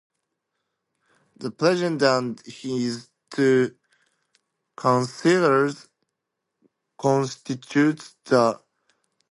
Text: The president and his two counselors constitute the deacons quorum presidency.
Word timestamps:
The 1.37 1.51
president 1.51 2.01
and 2.01 2.39
his 2.43 3.07
two 3.29 3.75
counselors 4.75 5.89
constitute 6.97 7.99
the 7.99 8.03
deacons 8.03 8.25
quorum 8.25 8.53
presidency. 8.55 8.65